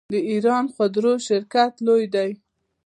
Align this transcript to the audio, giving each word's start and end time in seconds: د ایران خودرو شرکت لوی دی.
د 0.13 0.15
ایران 0.31 0.65
خودرو 0.73 1.13
شرکت 1.27 1.73
لوی 1.85 2.05
دی. 2.15 2.31